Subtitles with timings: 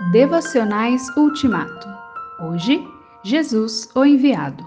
[0.00, 1.88] Devocionais Ultimato.
[2.40, 2.84] Hoje,
[3.22, 4.64] Jesus, o enviado.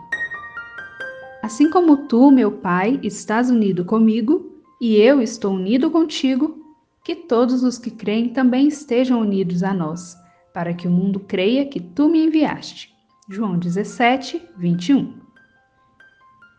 [1.43, 6.57] Assim como tu, meu Pai, estás unido comigo, e eu estou unido contigo,
[7.03, 10.15] que todos os que creem também estejam unidos a nós,
[10.53, 12.95] para que o mundo creia que tu me enviaste.
[13.29, 15.13] João 17, 21.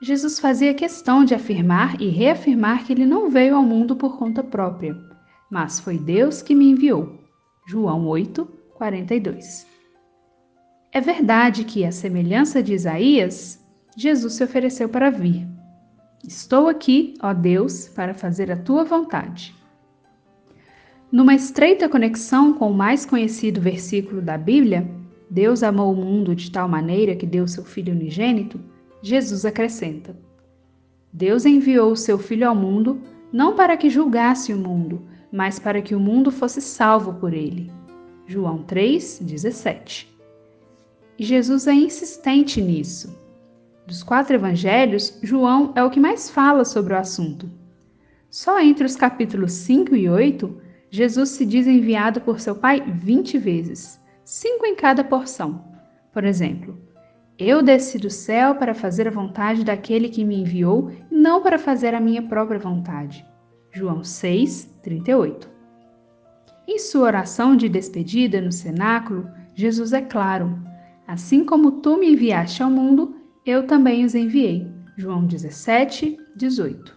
[0.02, 4.44] Jesus fazia questão de afirmar e reafirmar que ele não veio ao mundo por conta
[4.44, 4.94] própria,
[5.50, 7.16] mas foi Deus que me enviou.
[7.66, 9.66] João 8, 42.
[10.92, 13.60] É verdade que, à semelhança de Isaías,
[13.96, 15.46] Jesus se ofereceu para vir.
[16.26, 19.52] Estou aqui, ó Deus, para fazer a tua vontade.
[21.10, 24.88] Numa estreita conexão com o mais conhecido versículo da Bíblia,
[25.28, 28.60] Deus amou o mundo de tal maneira que deu seu Filho unigênito,
[29.02, 30.16] Jesus acrescenta:
[31.12, 33.00] Deus enviou o seu Filho ao mundo
[33.32, 35.02] não para que julgasse o mundo,
[35.32, 37.77] mas para que o mundo fosse salvo por ele.
[38.28, 40.06] João 3:17.
[41.18, 43.18] E Jesus é insistente nisso.
[43.86, 47.50] Dos quatro evangelhos, João é o que mais fala sobre o assunto.
[48.28, 53.38] Só entre os capítulos 5 e 8, Jesus se diz enviado por seu Pai 20
[53.38, 55.64] vezes, cinco em cada porção.
[56.12, 56.78] Por exemplo,
[57.38, 61.94] eu desci do céu para fazer a vontade daquele que me enviou não para fazer
[61.94, 63.24] a minha própria vontade.
[63.72, 65.57] João 6, 38.
[66.70, 70.54] Em sua oração de despedida no cenáculo, Jesus é claro:
[71.06, 73.16] Assim como tu me enviaste ao mundo,
[73.46, 74.70] eu também os enviei.
[74.94, 76.94] João 17, 18.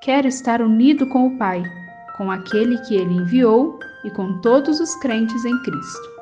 [0.00, 1.62] Quero estar unido com o Pai,
[2.16, 6.14] com aquele que ele enviou e com todos os crentes em Cristo.